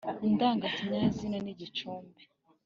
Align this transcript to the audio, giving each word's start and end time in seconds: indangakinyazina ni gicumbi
indangakinyazina 0.27 1.37
ni 1.45 1.53
gicumbi 1.59 2.21